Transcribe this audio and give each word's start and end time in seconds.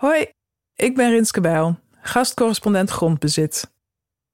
Hoi, 0.00 0.26
ik 0.74 0.94
ben 0.94 1.10
Rinske 1.10 1.40
Bijl, 1.40 1.78
gastcorrespondent 2.00 2.90
grondbezit. 2.90 3.72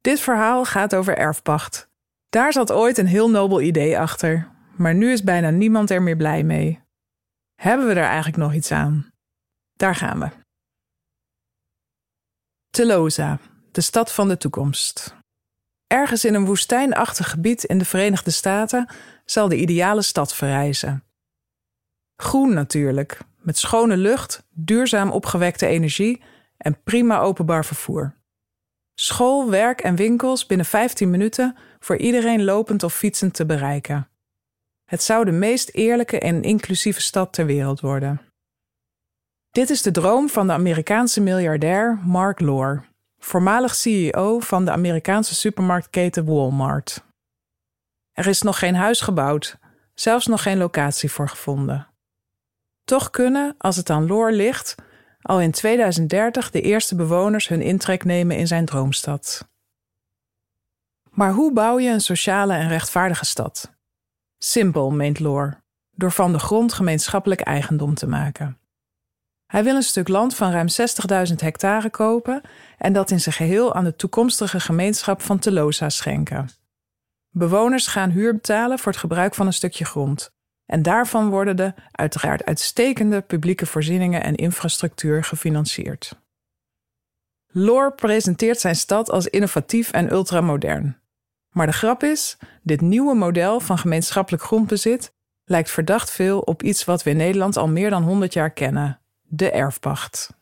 Dit 0.00 0.20
verhaal 0.20 0.64
gaat 0.64 0.94
over 0.94 1.16
erfpacht. 1.16 1.88
Daar 2.28 2.52
zat 2.52 2.72
ooit 2.72 2.98
een 2.98 3.06
heel 3.06 3.30
nobel 3.30 3.60
idee 3.60 3.98
achter, 3.98 4.50
maar 4.76 4.94
nu 4.94 5.12
is 5.12 5.22
bijna 5.22 5.50
niemand 5.50 5.90
er 5.90 6.02
meer 6.02 6.16
blij 6.16 6.42
mee. 6.42 6.80
Hebben 7.54 7.86
we 7.86 7.92
er 7.92 8.06
eigenlijk 8.06 8.36
nog 8.36 8.54
iets 8.54 8.72
aan? 8.72 9.10
Daar 9.72 9.94
gaan 9.94 10.20
we. 10.20 10.28
Telosa, 12.70 13.38
de 13.72 13.80
stad 13.80 14.12
van 14.12 14.28
de 14.28 14.36
toekomst. 14.36 15.14
Ergens 15.86 16.24
in 16.24 16.34
een 16.34 16.46
woestijnachtig 16.46 17.30
gebied 17.30 17.64
in 17.64 17.78
de 17.78 17.84
Verenigde 17.84 18.30
Staten 18.30 18.88
zal 19.24 19.48
de 19.48 19.56
ideale 19.56 20.02
stad 20.02 20.34
verrijzen. 20.34 21.04
Groen 22.16 22.54
natuurlijk, 22.54 23.20
met 23.46 23.58
schone 23.58 23.96
lucht, 23.96 24.46
duurzaam 24.50 25.10
opgewekte 25.10 25.66
energie 25.66 26.22
en 26.56 26.82
prima 26.82 27.18
openbaar 27.18 27.64
vervoer. 27.64 28.14
School, 28.94 29.50
werk 29.50 29.80
en 29.80 29.96
winkels 29.96 30.46
binnen 30.46 30.66
15 30.66 31.10
minuten 31.10 31.56
voor 31.78 31.96
iedereen 31.96 32.44
lopend 32.44 32.82
of 32.82 32.94
fietsend 32.94 33.34
te 33.34 33.46
bereiken. 33.46 34.08
Het 34.84 35.02
zou 35.02 35.24
de 35.24 35.32
meest 35.32 35.70
eerlijke 35.72 36.18
en 36.18 36.42
inclusieve 36.42 37.00
stad 37.00 37.32
ter 37.32 37.46
wereld 37.46 37.80
worden. 37.80 38.20
Dit 39.50 39.70
is 39.70 39.82
de 39.82 39.90
droom 39.90 40.28
van 40.28 40.46
de 40.46 40.52
Amerikaanse 40.52 41.20
miljardair 41.20 41.98
Mark 42.04 42.40
Lohr, 42.40 42.84
voormalig 43.18 43.74
CEO 43.74 44.40
van 44.40 44.64
de 44.64 44.70
Amerikaanse 44.70 45.34
supermarktketen 45.34 46.24
Walmart. 46.24 47.04
Er 48.12 48.26
is 48.26 48.42
nog 48.42 48.58
geen 48.58 48.74
huis 48.74 49.00
gebouwd, 49.00 49.58
zelfs 49.94 50.26
nog 50.26 50.42
geen 50.42 50.58
locatie 50.58 51.10
voor 51.10 51.28
gevonden. 51.28 51.94
Toch 52.86 53.10
kunnen, 53.10 53.54
als 53.58 53.76
het 53.76 53.90
aan 53.90 54.06
Loor 54.06 54.30
ligt, 54.30 54.74
al 55.20 55.40
in 55.40 55.50
2030 55.50 56.50
de 56.50 56.60
eerste 56.60 56.94
bewoners 56.94 57.48
hun 57.48 57.62
intrek 57.62 58.04
nemen 58.04 58.36
in 58.36 58.46
zijn 58.46 58.64
droomstad. 58.64 59.48
Maar 61.10 61.32
hoe 61.32 61.52
bouw 61.52 61.78
je 61.78 61.90
een 61.90 62.00
sociale 62.00 62.54
en 62.54 62.68
rechtvaardige 62.68 63.24
stad? 63.24 63.74
Simpel, 64.38 64.90
meent 64.90 65.20
Loor, 65.20 65.62
door 65.90 66.12
van 66.12 66.32
de 66.32 66.38
grond 66.38 66.72
gemeenschappelijk 66.72 67.40
eigendom 67.40 67.94
te 67.94 68.06
maken. 68.06 68.58
Hij 69.46 69.64
wil 69.64 69.74
een 69.74 69.82
stuk 69.82 70.08
land 70.08 70.34
van 70.34 70.50
ruim 70.50 70.68
60.000 71.28 71.34
hectare 71.36 71.90
kopen 71.90 72.40
en 72.78 72.92
dat 72.92 73.10
in 73.10 73.20
zijn 73.20 73.34
geheel 73.34 73.74
aan 73.74 73.84
de 73.84 73.96
toekomstige 73.96 74.60
gemeenschap 74.60 75.22
van 75.22 75.38
Telosa 75.38 75.88
schenken. 75.88 76.48
Bewoners 77.30 77.86
gaan 77.86 78.10
huur 78.10 78.32
betalen 78.32 78.78
voor 78.78 78.92
het 78.92 79.00
gebruik 79.00 79.34
van 79.34 79.46
een 79.46 79.52
stukje 79.52 79.84
grond. 79.84 80.34
En 80.66 80.82
daarvan 80.82 81.30
worden 81.30 81.56
de 81.56 81.74
uiteraard 81.92 82.44
uitstekende 82.44 83.20
publieke 83.20 83.66
voorzieningen 83.66 84.22
en 84.22 84.34
infrastructuur 84.34 85.24
gefinancierd. 85.24 86.20
Loor 87.46 87.94
presenteert 87.94 88.60
zijn 88.60 88.76
stad 88.76 89.10
als 89.10 89.26
innovatief 89.26 89.90
en 89.90 90.12
ultramodern. 90.12 91.00
Maar 91.50 91.66
de 91.66 91.72
grap 91.72 92.02
is, 92.02 92.38
dit 92.62 92.80
nieuwe 92.80 93.14
model 93.14 93.60
van 93.60 93.78
gemeenschappelijk 93.78 94.42
grondbezit 94.42 95.14
lijkt 95.44 95.70
verdacht 95.70 96.10
veel 96.10 96.40
op 96.40 96.62
iets 96.62 96.84
wat 96.84 97.02
we 97.02 97.10
in 97.10 97.16
Nederland 97.16 97.56
al 97.56 97.68
meer 97.68 97.90
dan 97.90 98.02
100 98.02 98.32
jaar 98.32 98.50
kennen: 98.50 99.00
de 99.22 99.50
erfpacht. 99.50 100.34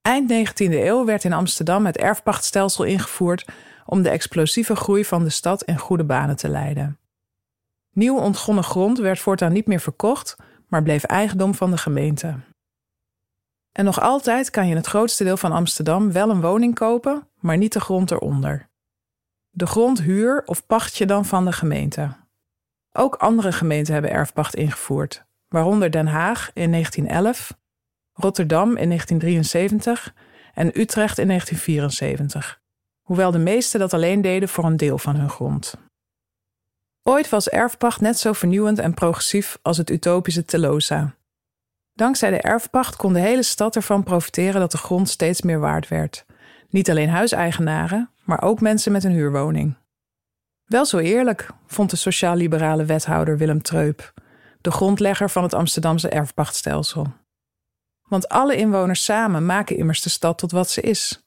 Eind 0.00 0.32
19e 0.32 0.72
eeuw 0.72 1.04
werd 1.04 1.24
in 1.24 1.32
Amsterdam 1.32 1.86
het 1.86 1.96
erfpachtstelsel 1.96 2.84
ingevoerd 2.84 3.44
om 3.86 4.02
de 4.02 4.10
explosieve 4.10 4.76
groei 4.76 5.04
van 5.04 5.24
de 5.24 5.30
stad 5.30 5.62
in 5.62 5.78
goede 5.78 6.04
banen 6.04 6.36
te 6.36 6.48
leiden. 6.48 6.98
Nieuw 7.92 8.18
ontgonnen 8.18 8.64
grond 8.64 8.98
werd 8.98 9.18
voortaan 9.18 9.52
niet 9.52 9.66
meer 9.66 9.80
verkocht, 9.80 10.36
maar 10.68 10.82
bleef 10.82 11.04
eigendom 11.04 11.54
van 11.54 11.70
de 11.70 11.76
gemeente. 11.76 12.34
En 13.72 13.84
nog 13.84 14.00
altijd 14.00 14.50
kan 14.50 14.64
je 14.64 14.70
in 14.70 14.76
het 14.76 14.86
grootste 14.86 15.24
deel 15.24 15.36
van 15.36 15.52
Amsterdam 15.52 16.12
wel 16.12 16.30
een 16.30 16.40
woning 16.40 16.74
kopen, 16.74 17.28
maar 17.40 17.56
niet 17.56 17.72
de 17.72 17.80
grond 17.80 18.10
eronder. 18.10 18.68
De 19.50 19.66
grond 19.66 20.00
huur 20.02 20.42
of 20.44 20.66
pacht 20.66 20.96
je 20.96 21.06
dan 21.06 21.24
van 21.24 21.44
de 21.44 21.52
gemeente. 21.52 22.16
Ook 22.92 23.14
andere 23.14 23.52
gemeenten 23.52 23.92
hebben 23.92 24.10
erfpacht 24.10 24.54
ingevoerd, 24.54 25.24
waaronder 25.48 25.90
Den 25.90 26.06
Haag 26.06 26.50
in 26.54 26.70
1911, 26.70 27.58
Rotterdam 28.12 28.76
in 28.76 28.88
1973 28.88 30.14
en 30.54 30.80
Utrecht 30.80 31.18
in 31.18 31.26
1974, 31.26 32.60
hoewel 33.00 33.30
de 33.30 33.38
meesten 33.38 33.80
dat 33.80 33.94
alleen 33.94 34.20
deden 34.20 34.48
voor 34.48 34.64
een 34.64 34.76
deel 34.76 34.98
van 34.98 35.16
hun 35.16 35.30
grond. 35.30 35.74
Ooit 37.02 37.28
was 37.28 37.48
erfpacht 37.48 38.00
net 38.00 38.18
zo 38.18 38.32
vernieuwend 38.32 38.78
en 38.78 38.94
progressief 38.94 39.58
als 39.62 39.76
het 39.76 39.90
utopische 39.90 40.44
Telosa. 40.44 41.14
Dankzij 41.92 42.30
de 42.30 42.40
erfpacht 42.40 42.96
kon 42.96 43.12
de 43.12 43.18
hele 43.18 43.42
stad 43.42 43.76
ervan 43.76 44.02
profiteren 44.02 44.60
dat 44.60 44.70
de 44.70 44.78
grond 44.78 45.08
steeds 45.08 45.42
meer 45.42 45.58
waard 45.58 45.88
werd. 45.88 46.24
Niet 46.68 46.90
alleen 46.90 47.08
huiseigenaren, 47.08 48.10
maar 48.24 48.42
ook 48.42 48.60
mensen 48.60 48.92
met 48.92 49.04
een 49.04 49.12
huurwoning. 49.12 49.76
Wel 50.64 50.86
zo 50.86 50.98
eerlijk, 50.98 51.48
vond 51.66 51.90
de 51.90 51.96
sociaal-liberale 51.96 52.84
wethouder 52.84 53.38
Willem 53.38 53.62
Treup, 53.62 54.12
de 54.60 54.70
grondlegger 54.70 55.30
van 55.30 55.42
het 55.42 55.54
Amsterdamse 55.54 56.08
erfpachtstelsel. 56.08 57.12
Want 58.08 58.28
alle 58.28 58.56
inwoners 58.56 59.04
samen 59.04 59.46
maken 59.46 59.76
immers 59.76 60.02
de 60.02 60.10
stad 60.10 60.38
tot 60.38 60.52
wat 60.52 60.70
ze 60.70 60.80
is. 60.80 61.26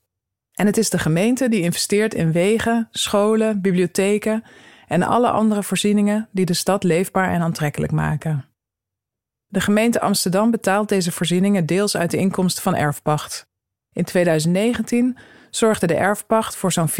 En 0.53 0.65
het 0.65 0.77
is 0.77 0.89
de 0.89 0.99
gemeente 0.99 1.49
die 1.49 1.61
investeert 1.61 2.13
in 2.13 2.31
wegen, 2.31 2.87
scholen, 2.91 3.61
bibliotheken 3.61 4.43
en 4.87 5.03
alle 5.03 5.29
andere 5.29 5.63
voorzieningen 5.63 6.29
die 6.31 6.45
de 6.45 6.53
stad 6.53 6.83
leefbaar 6.83 7.31
en 7.31 7.41
aantrekkelijk 7.41 7.91
maken. 7.91 8.45
De 9.47 9.61
gemeente 9.61 10.01
Amsterdam 10.01 10.51
betaalt 10.51 10.89
deze 10.89 11.11
voorzieningen 11.11 11.65
deels 11.65 11.97
uit 11.97 12.11
de 12.11 12.17
inkomsten 12.17 12.63
van 12.63 12.75
erfpacht. 12.75 13.47
In 13.91 14.03
2019 14.03 15.17
zorgde 15.49 15.87
de 15.87 15.95
erfpacht 15.95 16.55
voor 16.55 16.71
zo'n 16.71 16.89
4,5% 16.89 16.95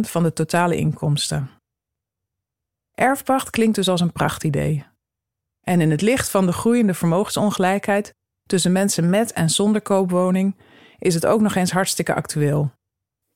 van 0.00 0.22
de 0.22 0.32
totale 0.32 0.76
inkomsten. 0.76 1.50
Erfpacht 2.94 3.50
klinkt 3.50 3.74
dus 3.74 3.88
als 3.88 4.00
een 4.00 4.12
prachtidee. 4.12 4.86
En 5.60 5.80
in 5.80 5.90
het 5.90 6.00
licht 6.00 6.30
van 6.30 6.46
de 6.46 6.52
groeiende 6.52 6.94
vermogensongelijkheid 6.94 8.14
tussen 8.46 8.72
mensen 8.72 9.10
met 9.10 9.32
en 9.32 9.50
zonder 9.50 9.82
koopwoning 9.82 10.56
is 10.98 11.14
het 11.14 11.26
ook 11.26 11.40
nog 11.40 11.54
eens 11.54 11.70
hartstikke 11.70 12.14
actueel. 12.14 12.72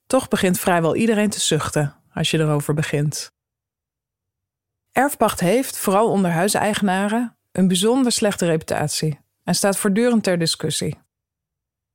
Toch 0.07 0.27
begint 0.27 0.59
vrijwel 0.59 0.95
iedereen 0.95 1.29
te 1.29 1.39
zuchten 1.39 1.95
als 2.13 2.31
je 2.31 2.39
erover 2.39 2.73
begint. 2.73 3.33
Erfpacht 4.97 5.39
heeft, 5.39 5.77
vooral 5.77 6.09
onder 6.09 6.31
huiseigenaren, 6.31 7.37
een 7.51 7.67
bijzonder 7.67 8.11
slechte 8.11 8.45
reputatie 8.45 9.19
en 9.43 9.55
staat 9.55 9.77
voortdurend 9.77 10.23
ter 10.23 10.37
discussie. 10.37 10.97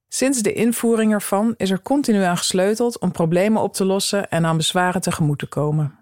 Sinds 0.09 0.43
de 0.43 0.53
invoering 0.53 1.13
ervan 1.13 1.55
is 1.57 1.71
er 1.71 1.83
continu 1.83 2.23
aan 2.23 2.37
gesleuteld 2.37 2.99
om 2.99 3.13
problemen 3.13 3.63
op 3.63 3.75
te 3.75 3.85
lossen 3.85 4.31
en 4.31 4.47
aan 4.47 4.57
bezwaren 4.57 5.01
tegemoet 5.01 5.39
te 5.39 5.47
komen. 5.47 5.99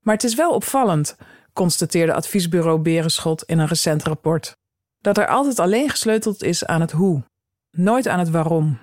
Maar 0.00 0.14
het 0.14 0.24
is 0.24 0.34
wel 0.34 0.54
opvallend, 0.54 1.16
constateerde 1.52 2.14
adviesbureau 2.14 2.78
Berenschot 2.78 3.42
in 3.42 3.58
een 3.58 3.66
recent 3.66 4.02
rapport, 4.02 4.56
dat 4.98 5.18
er 5.18 5.26
altijd 5.26 5.58
alleen 5.58 5.90
gesleuteld 5.90 6.42
is 6.42 6.66
aan 6.66 6.80
het 6.80 6.92
hoe, 6.92 7.22
nooit 7.70 8.08
aan 8.08 8.18
het 8.18 8.30
waarom. 8.30 8.78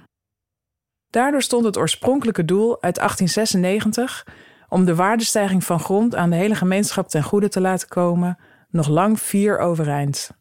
Daardoor 1.09 1.41
stond 1.41 1.65
het 1.65 1.77
oorspronkelijke 1.77 2.45
doel 2.45 2.81
uit 2.81 2.95
1896 2.95 4.25
om 4.73 4.85
de 4.85 4.95
waardestijging 4.95 5.63
van 5.63 5.79
grond 5.79 6.15
aan 6.15 6.29
de 6.29 6.35
hele 6.35 6.55
gemeenschap 6.55 7.09
ten 7.09 7.23
goede 7.23 7.49
te 7.49 7.61
laten 7.61 7.87
komen, 7.87 8.37
nog 8.69 8.87
lang 8.87 9.19
vier 9.19 9.59
overeind. 9.59 10.31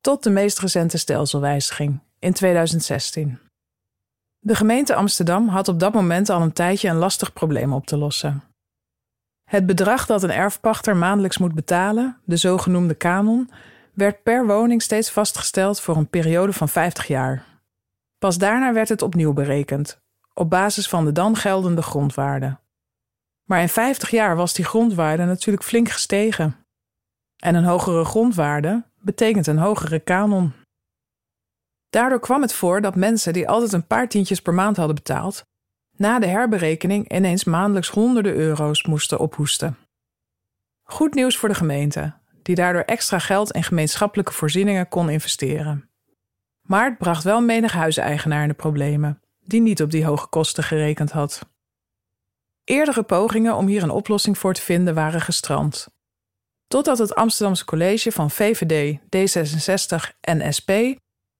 Tot 0.00 0.22
de 0.22 0.30
meest 0.30 0.58
recente 0.58 0.98
stelselwijziging 0.98 2.00
in 2.18 2.32
2016. 2.32 3.38
De 4.38 4.54
gemeente 4.54 4.94
Amsterdam 4.94 5.48
had 5.48 5.68
op 5.68 5.80
dat 5.80 5.92
moment 5.92 6.28
al 6.28 6.42
een 6.42 6.52
tijdje 6.52 6.88
een 6.88 6.96
lastig 6.96 7.32
probleem 7.32 7.72
op 7.72 7.86
te 7.86 7.96
lossen. 7.96 8.42
Het 9.44 9.66
bedrag 9.66 10.06
dat 10.06 10.22
een 10.22 10.30
erfpachter 10.30 10.96
maandelijks 10.96 11.38
moet 11.38 11.54
betalen, 11.54 12.18
de 12.24 12.36
zogenoemde 12.36 12.94
kanon, 12.94 13.50
werd 13.92 14.22
per 14.22 14.46
woning 14.46 14.82
steeds 14.82 15.10
vastgesteld 15.10 15.80
voor 15.80 15.96
een 15.96 16.08
periode 16.08 16.52
van 16.52 16.68
50 16.68 17.06
jaar. 17.06 17.44
Pas 18.18 18.38
daarna 18.38 18.72
werd 18.72 18.88
het 18.88 19.02
opnieuw 19.02 19.32
berekend, 19.32 20.00
op 20.34 20.50
basis 20.50 20.88
van 20.88 21.04
de 21.04 21.12
dan 21.12 21.36
geldende 21.36 21.82
grondwaarde. 21.82 22.62
Maar 23.44 23.60
in 23.60 23.68
50 23.68 24.10
jaar 24.10 24.36
was 24.36 24.54
die 24.54 24.64
grondwaarde 24.64 25.24
natuurlijk 25.24 25.64
flink 25.64 25.88
gestegen. 25.88 26.56
En 27.36 27.54
een 27.54 27.64
hogere 27.64 28.04
grondwaarde 28.04 28.84
betekent 29.00 29.46
een 29.46 29.58
hogere 29.58 30.00
kanon. 30.00 30.52
Daardoor 31.90 32.20
kwam 32.20 32.42
het 32.42 32.52
voor 32.52 32.80
dat 32.80 32.96
mensen 32.96 33.32
die 33.32 33.48
altijd 33.48 33.72
een 33.72 33.86
paar 33.86 34.08
tientjes 34.08 34.42
per 34.42 34.54
maand 34.54 34.76
hadden 34.76 34.94
betaald, 34.94 35.44
na 35.96 36.18
de 36.18 36.26
herberekening 36.26 37.12
ineens 37.12 37.44
maandelijks 37.44 37.88
honderden 37.88 38.34
euro's 38.34 38.82
moesten 38.82 39.18
ophoesten. 39.18 39.78
Goed 40.82 41.14
nieuws 41.14 41.36
voor 41.36 41.48
de 41.48 41.54
gemeente, 41.54 42.14
die 42.42 42.54
daardoor 42.54 42.82
extra 42.82 43.18
geld 43.18 43.52
in 43.52 43.62
gemeenschappelijke 43.62 44.32
voorzieningen 44.32 44.88
kon 44.88 45.10
investeren. 45.10 45.90
Maar 46.62 46.84
het 46.84 46.98
bracht 46.98 47.24
wel 47.24 47.40
menig 47.40 47.72
huiseigenaar 47.72 48.42
in 48.42 48.48
de 48.48 48.54
problemen, 48.54 49.20
die 49.40 49.60
niet 49.60 49.82
op 49.82 49.90
die 49.90 50.04
hoge 50.04 50.26
kosten 50.26 50.64
gerekend 50.64 51.10
had. 51.10 51.53
Eerdere 52.64 53.02
pogingen 53.02 53.56
om 53.56 53.66
hier 53.66 53.82
een 53.82 53.90
oplossing 53.90 54.38
voor 54.38 54.54
te 54.54 54.62
vinden 54.62 54.94
waren 54.94 55.20
gestrand. 55.20 55.88
Totdat 56.66 56.98
het 56.98 57.14
Amsterdamse 57.14 57.64
college 57.64 58.12
van 58.12 58.30
VVD, 58.30 58.98
D66 58.98 60.18
en 60.20 60.54
SP 60.56 60.70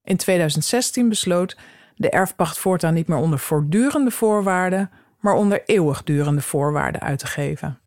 In 0.03 0.17
2016 0.17 1.09
besloot 1.09 1.56
de 1.94 2.11
erfpacht 2.11 2.59
voortaan 2.59 2.94
niet 2.94 3.09
meer 3.09 3.19
onder 3.19 3.38
voortdurende 3.38 4.11
voorwaarden, 4.11 4.91
maar 5.21 5.35
onder 5.35 5.62
eeuwigdurende 5.65 6.43
voorwaarden 6.43 7.00
uit 7.00 7.19
te 7.19 7.26
geven. 7.26 7.81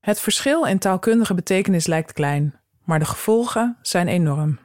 Het 0.00 0.20
verschil 0.20 0.64
in 0.64 0.78
taalkundige 0.78 1.34
betekenis 1.34 1.86
lijkt 1.86 2.12
klein, 2.12 2.60
maar 2.84 2.98
de 2.98 3.04
gevolgen 3.04 3.78
zijn 3.82 4.08
enorm. 4.08 4.58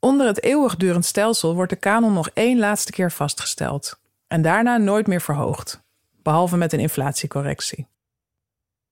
Onder 0.00 0.26
het 0.26 0.42
eeuwigdurend 0.42 1.04
stelsel 1.04 1.54
wordt 1.54 1.70
de 1.70 1.78
kanon 1.78 2.12
nog 2.12 2.28
één 2.28 2.58
laatste 2.58 2.92
keer 2.92 3.12
vastgesteld 3.12 4.00
en 4.26 4.42
daarna 4.42 4.76
nooit 4.76 5.06
meer 5.06 5.20
verhoogd, 5.20 5.80
behalve 6.22 6.56
met 6.56 6.72
een 6.72 6.80
inflatiecorrectie. 6.80 7.86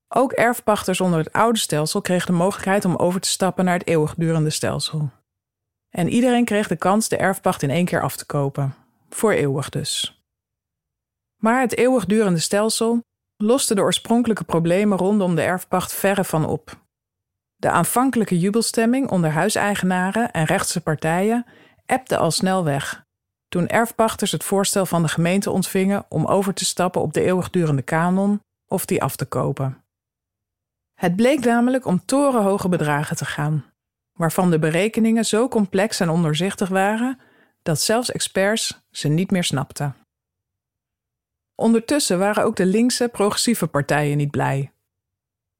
Ook 0.07 0.31
erfpachters 0.31 1.01
onder 1.01 1.19
het 1.19 1.33
oude 1.33 1.59
stelsel 1.59 2.01
kregen 2.01 2.27
de 2.27 2.37
mogelijkheid 2.37 2.85
om 2.85 2.95
over 2.95 3.21
te 3.21 3.29
stappen 3.29 3.65
naar 3.65 3.77
het 3.77 3.87
eeuwigdurende 3.87 4.49
stelsel. 4.49 5.11
En 5.89 6.09
iedereen 6.09 6.45
kreeg 6.45 6.67
de 6.67 6.75
kans 6.75 7.09
de 7.09 7.17
erfpacht 7.17 7.61
in 7.61 7.69
één 7.69 7.85
keer 7.85 8.01
af 8.01 8.15
te 8.15 8.25
kopen, 8.25 8.75
voor 9.09 9.31
eeuwig 9.31 9.69
dus. 9.69 10.21
Maar 11.37 11.61
het 11.61 11.77
eeuwigdurende 11.77 12.39
stelsel 12.39 13.03
loste 13.37 13.75
de 13.75 13.81
oorspronkelijke 13.81 14.43
problemen 14.43 14.97
rondom 14.97 15.35
de 15.35 15.41
erfpacht 15.41 15.93
verre 15.93 16.23
van 16.23 16.45
op. 16.45 16.85
De 17.55 17.69
aanvankelijke 17.69 18.39
jubelstemming 18.39 19.09
onder 19.09 19.29
huiseigenaren 19.29 20.31
en 20.31 20.45
rechtse 20.45 20.81
partijen 20.81 21.45
ebde 21.85 22.17
al 22.17 22.31
snel 22.31 22.63
weg. 22.63 23.06
Toen 23.47 23.67
erfpachters 23.67 24.31
het 24.31 24.43
voorstel 24.43 24.85
van 24.85 25.01
de 25.01 25.07
gemeente 25.07 25.51
ontvingen 25.51 26.05
om 26.09 26.25
over 26.25 26.53
te 26.53 26.65
stappen 26.65 27.01
op 27.01 27.13
de 27.13 27.21
eeuwigdurende 27.21 27.81
kanon 27.81 28.41
of 28.67 28.85
die 28.85 29.03
af 29.03 29.15
te 29.15 29.25
kopen. 29.25 29.83
Het 30.93 31.15
bleek 31.15 31.45
namelijk 31.45 31.85
om 31.85 32.05
torenhoge 32.05 32.69
bedragen 32.69 33.15
te 33.15 33.25
gaan, 33.25 33.65
waarvan 34.13 34.49
de 34.49 34.59
berekeningen 34.59 35.25
zo 35.25 35.47
complex 35.47 35.99
en 35.99 36.09
ondoorzichtig 36.09 36.69
waren 36.69 37.19
dat 37.61 37.81
zelfs 37.81 38.11
experts 38.11 38.79
ze 38.91 39.07
niet 39.07 39.31
meer 39.31 39.43
snapten. 39.43 39.95
Ondertussen 41.55 42.19
waren 42.19 42.43
ook 42.43 42.55
de 42.55 42.65
linkse 42.65 43.07
progressieve 43.07 43.67
partijen 43.67 44.17
niet 44.17 44.31
blij. 44.31 44.71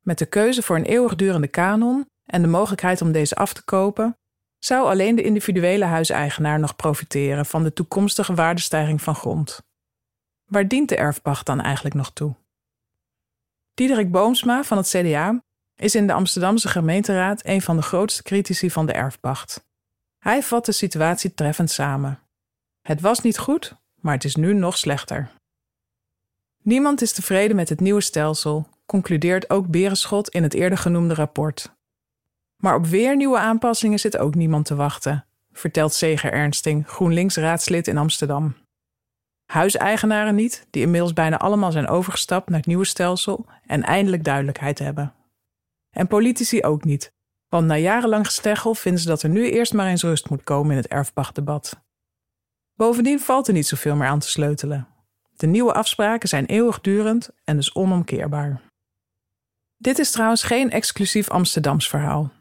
Met 0.01 0.17
de 0.17 0.25
keuze 0.25 0.61
voor 0.61 0.75
een 0.75 0.85
eeuwigdurende 0.85 1.47
kanon 1.47 2.05
en 2.25 2.41
de 2.41 2.47
mogelijkheid 2.47 3.01
om 3.01 3.11
deze 3.11 3.35
af 3.35 3.53
te 3.53 3.63
kopen, 3.63 4.17
zou 4.59 4.87
alleen 4.87 5.15
de 5.15 5.23
individuele 5.23 5.85
huiseigenaar 5.85 6.59
nog 6.59 6.75
profiteren 6.75 7.45
van 7.45 7.63
de 7.63 7.73
toekomstige 7.73 8.33
waardestijging 8.33 9.01
van 9.01 9.15
grond. 9.15 9.61
Waar 10.45 10.67
dient 10.67 10.89
de 10.89 10.95
erfpacht 10.95 11.45
dan 11.45 11.61
eigenlijk 11.61 11.95
nog 11.95 12.11
toe? 12.11 12.35
Diederik 13.73 14.11
Boomsma 14.11 14.63
van 14.63 14.77
het 14.77 14.87
CDA 14.87 15.43
is 15.75 15.95
in 15.95 16.07
de 16.07 16.13
Amsterdamse 16.13 16.67
gemeenteraad 16.67 17.45
een 17.45 17.61
van 17.61 17.75
de 17.75 17.81
grootste 17.81 18.23
critici 18.23 18.71
van 18.71 18.85
de 18.85 18.93
erfpacht. 18.93 19.65
Hij 20.19 20.43
vat 20.43 20.65
de 20.65 20.71
situatie 20.71 21.33
treffend 21.33 21.71
samen. 21.71 22.19
Het 22.81 23.01
was 23.01 23.21
niet 23.21 23.37
goed, 23.37 23.75
maar 23.95 24.13
het 24.13 24.23
is 24.23 24.35
nu 24.35 24.53
nog 24.53 24.77
slechter. 24.77 25.31
Niemand 26.63 27.01
is 27.01 27.13
tevreden 27.13 27.55
met 27.55 27.69
het 27.69 27.79
nieuwe 27.79 28.01
stelsel, 28.01 28.67
concludeert 28.85 29.49
ook 29.49 29.67
Berenschot 29.67 30.29
in 30.29 30.43
het 30.43 30.53
eerder 30.53 30.77
genoemde 30.77 31.13
rapport. 31.13 31.76
Maar 32.57 32.75
op 32.75 32.85
weer 32.85 33.15
nieuwe 33.15 33.37
aanpassingen 33.37 33.99
zit 33.99 34.17
ook 34.17 34.35
niemand 34.35 34.65
te 34.65 34.75
wachten, 34.75 35.25
vertelt 35.51 35.93
Zeger 35.93 36.31
Ernsting, 36.31 36.87
GroenLinks-raadslid 36.87 37.87
in 37.87 37.97
Amsterdam. 37.97 38.55
Huiseigenaren 39.45 40.35
niet, 40.35 40.67
die 40.69 40.81
inmiddels 40.81 41.13
bijna 41.13 41.37
allemaal 41.37 41.71
zijn 41.71 41.87
overgestapt 41.87 42.49
naar 42.49 42.57
het 42.57 42.67
nieuwe 42.67 42.85
stelsel 42.85 43.45
en 43.65 43.83
eindelijk 43.83 44.23
duidelijkheid 44.23 44.79
hebben. 44.79 45.13
En 45.89 46.07
politici 46.07 46.63
ook 46.63 46.83
niet, 46.83 47.11
want 47.47 47.67
na 47.67 47.77
jarenlang 47.77 48.25
gesteggel 48.25 48.75
vinden 48.75 49.01
ze 49.01 49.07
dat 49.07 49.23
er 49.23 49.29
nu 49.29 49.49
eerst 49.51 49.73
maar 49.73 49.87
eens 49.87 50.03
rust 50.03 50.29
moet 50.29 50.43
komen 50.43 50.71
in 50.71 50.77
het 50.77 50.87
erfpachtdebat. 50.87 51.81
Bovendien 52.73 53.19
valt 53.19 53.47
er 53.47 53.53
niet 53.53 53.67
zoveel 53.67 53.95
meer 53.95 54.07
aan 54.07 54.19
te 54.19 54.29
sleutelen. 54.29 54.87
De 55.35 55.47
nieuwe 55.47 55.73
afspraken 55.73 56.29
zijn 56.29 56.45
eeuwigdurend 56.45 57.29
en 57.43 57.55
dus 57.55 57.75
onomkeerbaar. 57.75 58.61
Dit 59.77 59.99
is 59.99 60.11
trouwens 60.11 60.43
geen 60.43 60.71
exclusief 60.71 61.29
Amsterdams 61.29 61.89
verhaal. 61.89 62.31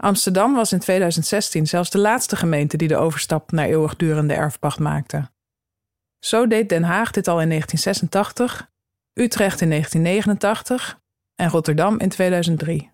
Amsterdam 0.00 0.54
was 0.54 0.72
in 0.72 0.78
2016 0.78 1.66
zelfs 1.66 1.90
de 1.90 1.98
laatste 1.98 2.36
gemeente 2.36 2.76
die 2.76 2.88
de 2.88 2.96
overstap 2.96 3.52
naar 3.52 3.66
eeuwigdurende 3.66 4.34
erfpacht 4.34 4.78
maakte. 4.78 5.30
Zo 6.18 6.46
deed 6.46 6.68
Den 6.68 6.82
Haag 6.82 7.10
dit 7.10 7.28
al 7.28 7.40
in 7.40 7.48
1986, 7.48 8.70
Utrecht 9.12 9.60
in 9.60 9.68
1989 9.70 11.00
en 11.34 11.50
Rotterdam 11.50 11.98
in 11.98 12.08
2003. 12.08 12.90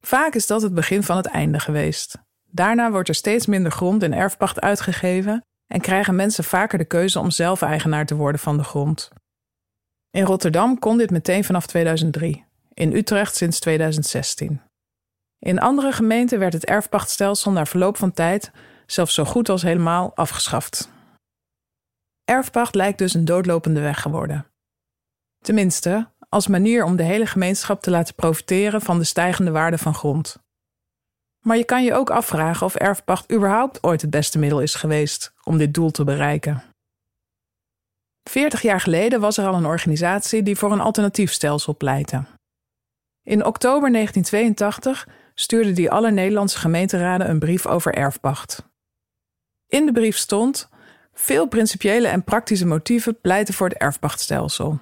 Vaak 0.00 0.34
is 0.34 0.46
dat 0.46 0.62
het 0.62 0.74
begin 0.74 1.02
van 1.02 1.16
het 1.16 1.26
einde 1.26 1.60
geweest. 1.60 2.18
Daarna 2.50 2.90
wordt 2.90 3.08
er 3.08 3.14
steeds 3.14 3.46
minder 3.46 3.72
grond 3.72 4.02
in 4.02 4.14
erfpacht 4.14 4.60
uitgegeven 4.60 5.44
en 5.66 5.80
krijgen 5.80 6.14
mensen 6.14 6.44
vaker 6.44 6.78
de 6.78 6.84
keuze 6.84 7.18
om 7.18 7.30
zelf 7.30 7.62
eigenaar 7.62 8.06
te 8.06 8.14
worden 8.14 8.40
van 8.40 8.56
de 8.56 8.64
grond. 8.64 9.10
In 10.10 10.24
Rotterdam 10.24 10.78
kon 10.78 10.98
dit 10.98 11.10
meteen 11.10 11.44
vanaf 11.44 11.66
2003, 11.66 12.44
in 12.74 12.92
Utrecht 12.92 13.36
sinds 13.36 13.60
2016. 13.60 14.60
In 15.44 15.60
andere 15.60 15.92
gemeenten 15.92 16.38
werd 16.38 16.52
het 16.52 16.64
erfpachtstelsel 16.64 17.52
na 17.52 17.66
verloop 17.66 17.96
van 17.96 18.12
tijd 18.12 18.50
zelfs 18.86 19.14
zo 19.14 19.24
goed 19.24 19.48
als 19.48 19.62
helemaal 19.62 20.12
afgeschaft. 20.14 20.90
Erfpacht 22.24 22.74
lijkt 22.74 22.98
dus 22.98 23.14
een 23.14 23.24
doodlopende 23.24 23.80
weg 23.80 24.00
geworden. 24.00 24.46
Tenminste, 25.38 26.08
als 26.28 26.46
manier 26.46 26.84
om 26.84 26.96
de 26.96 27.02
hele 27.02 27.26
gemeenschap 27.26 27.82
te 27.82 27.90
laten 27.90 28.14
profiteren 28.14 28.80
van 28.80 28.98
de 28.98 29.04
stijgende 29.04 29.50
waarde 29.50 29.78
van 29.78 29.94
grond. 29.94 30.38
Maar 31.40 31.56
je 31.56 31.64
kan 31.64 31.84
je 31.84 31.94
ook 31.94 32.10
afvragen 32.10 32.66
of 32.66 32.74
erfpacht 32.74 33.32
überhaupt 33.32 33.82
ooit 33.82 34.00
het 34.00 34.10
beste 34.10 34.38
middel 34.38 34.60
is 34.60 34.74
geweest 34.74 35.32
om 35.44 35.58
dit 35.58 35.74
doel 35.74 35.90
te 35.90 36.04
bereiken. 36.04 36.62
Veertig 38.30 38.62
jaar 38.62 38.80
geleden 38.80 39.20
was 39.20 39.38
er 39.38 39.46
al 39.46 39.54
een 39.54 39.66
organisatie 39.66 40.42
die 40.42 40.56
voor 40.56 40.72
een 40.72 40.80
alternatief 40.80 41.32
stelsel 41.32 41.76
pleitte. 41.76 42.24
In 43.22 43.44
oktober 43.44 43.92
1982 43.92 45.06
stuurde 45.34 45.72
die 45.72 45.90
alle 45.90 46.10
Nederlandse 46.10 46.58
gemeenteraden 46.58 47.30
een 47.30 47.38
brief 47.38 47.66
over 47.66 47.94
erfpacht. 47.94 48.70
In 49.68 49.86
de 49.86 49.92
brief 49.92 50.16
stond: 50.16 50.68
veel 51.12 51.48
principiële 51.48 52.08
en 52.08 52.24
praktische 52.24 52.66
motieven 52.66 53.20
pleiten 53.20 53.54
voor 53.54 53.68
het 53.68 53.78
erfpachtstelsel. 53.78 54.80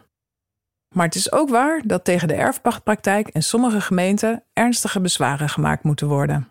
Maar 0.94 1.06
het 1.06 1.14
is 1.14 1.32
ook 1.32 1.48
waar 1.48 1.82
dat 1.84 2.04
tegen 2.04 2.28
de 2.28 2.34
erfpachtpraktijk 2.34 3.28
in 3.28 3.42
sommige 3.42 3.80
gemeenten 3.80 4.44
ernstige 4.52 5.00
bezwaren 5.00 5.48
gemaakt 5.48 5.82
moeten 5.82 6.06
worden. 6.06 6.48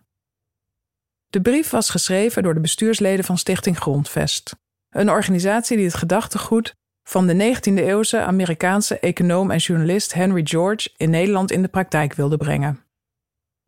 De 1.30 1.42
brief 1.42 1.70
was 1.70 1.90
geschreven 1.90 2.44
door 2.44 2.54
de 2.54 2.60
bestuursleden 2.60 3.26
van 3.26 3.38
Stichting 3.38 3.78
Grondvest, 3.78 4.56
een 4.90 5.10
organisatie 5.10 5.78
die 5.78 5.86
het 5.86 5.96
gedachtegoed 5.96 6.76
van 7.04 7.28
de 7.28 7.56
19e-eeuwse 7.56 8.18
Amerikaanse 8.18 9.00
econoom 9.00 9.52
en 9.52 9.58
journalist 9.58 10.14
Henry 10.14 10.42
George 10.44 10.90
in 10.98 11.10
Nederland 11.10 11.52
in 11.52 11.62
de 11.62 11.68
praktijk 11.68 12.14
wilde 12.14 12.38
brengen. 12.38 12.84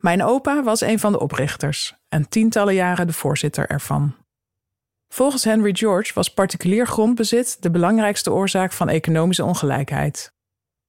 Mijn 0.02 0.22
opa 0.22 0.62
was 0.62 0.80
een 0.80 0.98
van 0.98 1.12
de 1.12 1.20
oprichters 1.20 1.94
en 2.08 2.28
tientallen 2.28 2.74
jaren 2.74 3.06
de 3.06 3.12
voorzitter 3.12 3.66
ervan. 3.66 4.14
Volgens 5.08 5.44
Henry 5.44 5.74
George 5.74 6.12
was 6.14 6.34
particulier 6.34 6.86
grondbezit 6.86 7.56
de 7.62 7.70
belangrijkste 7.70 8.32
oorzaak 8.32 8.72
van 8.72 8.88
economische 8.88 9.44
ongelijkheid. 9.44 10.32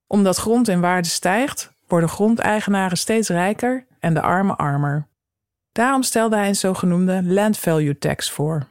Omdat 0.07 0.37
grond 0.37 0.67
in 0.67 0.81
waarde 0.81 1.07
stijgt, 1.07 1.73
worden 1.87 2.09
grondeigenaren 2.09 2.97
steeds 2.97 3.29
rijker 3.29 3.85
en 3.99 4.13
de 4.13 4.21
armen 4.21 4.57
armer. 4.57 5.07
Daarom 5.71 6.03
stelde 6.03 6.35
hij 6.35 6.47
een 6.47 6.55
zogenoemde 6.55 7.23
land 7.23 7.57
value 7.57 7.97
tax 7.97 8.31
voor. 8.31 8.67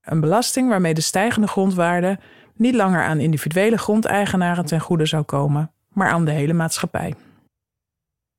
Een 0.00 0.20
belasting 0.20 0.68
waarmee 0.68 0.94
de 0.94 1.00
stijgende 1.00 1.48
grondwaarde 1.48 2.18
niet 2.54 2.74
langer 2.74 3.04
aan 3.04 3.20
individuele 3.20 3.78
grondeigenaren 3.78 4.66
ten 4.66 4.80
goede 4.80 5.06
zou 5.06 5.22
komen, 5.22 5.72
maar 5.88 6.10
aan 6.10 6.24
de 6.24 6.30
hele 6.30 6.52
maatschappij. 6.52 7.14